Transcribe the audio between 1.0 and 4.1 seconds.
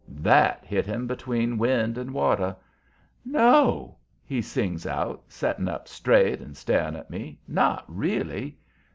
between wind and water. "No?"